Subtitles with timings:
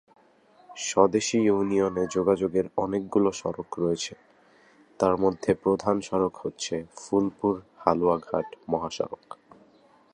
[0.81, 4.13] স্বদেশী ইউনিয়নে যোগাযোগের অনেকগুলো সড়ক রয়েছে
[4.99, 9.25] তার মধ্য প্রধান সড়ক হচ্ছে ফুলপুর-হালুয়াঘাট মহাসড়ক।